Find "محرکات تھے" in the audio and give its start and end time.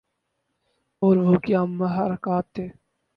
1.71-2.67